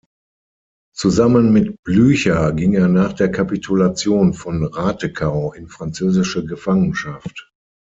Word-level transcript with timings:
Zusammen 0.95 1.53
mit 1.53 1.83
Blücher 1.83 2.53
ging 2.53 2.73
er 2.73 2.87
nach 2.87 3.13
der 3.13 3.29
Kapitulation 3.29 4.33
von 4.33 4.65
Ratekau 4.65 5.53
in 5.53 5.67
französische 5.67 6.43
Gefangenschaft. 6.43 7.51